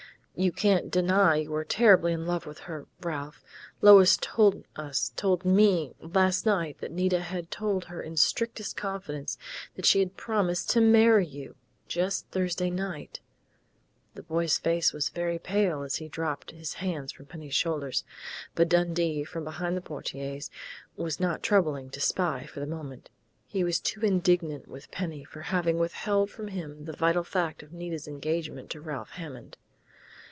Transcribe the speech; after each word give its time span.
You 0.33 0.53
can't 0.53 0.89
deny 0.89 1.35
you 1.35 1.51
were 1.51 1.65
terribly 1.65 2.13
in 2.13 2.25
love 2.25 2.47
with 2.47 2.59
her, 2.59 2.87
Ralph. 3.01 3.43
Lois 3.81 4.17
told 4.17 4.63
us 4.75 5.11
told 5.15 5.43
me 5.45 5.93
last 5.99 6.45
night 6.47 6.79
that 6.79 6.89
Nita 6.91 7.19
had 7.19 7.51
told 7.51 7.83
her 7.85 8.01
in 8.01 8.17
strictest 8.17 8.75
confidence 8.75 9.37
that 9.75 9.85
she 9.85 9.99
had 9.99 10.15
promised 10.17 10.71
to 10.71 10.81
marry 10.81 11.27
you, 11.27 11.55
just 11.87 12.25
Thursday 12.29 12.71
night" 12.71 13.19
The 14.15 14.23
boy's 14.23 14.57
face 14.57 14.93
was 14.93 15.09
very 15.09 15.37
pale 15.37 15.83
as 15.83 15.97
he 15.97 16.07
dropped 16.07 16.49
his 16.51 16.75
hands 16.75 17.11
from 17.11 17.27
Penny's 17.27 17.53
shoulders, 17.53 18.03
but 18.55 18.69
Dundee, 18.69 19.23
from 19.23 19.43
behind 19.43 19.77
the 19.77 19.81
portieres, 19.81 20.49
was 20.95 21.19
not 21.19 21.43
troubling 21.43 21.91
to 21.91 21.99
spy 21.99 22.45
for 22.47 22.61
the 22.61 22.65
moment. 22.65 23.11
He 23.45 23.63
was 23.63 23.79
too 23.79 23.99
indignant 24.01 24.67
with 24.67 24.89
Penny 24.91 25.23
for 25.23 25.41
having 25.41 25.77
withheld 25.77 26.31
from 26.31 26.47
him 26.47 26.85
the 26.85 26.93
vital 26.93 27.25
fact 27.25 27.61
of 27.61 27.73
Nita's 27.73 28.07
engagement 28.07 28.71
to 28.71 28.81
Ralph 28.81 29.11
Hammond.... 29.11 29.57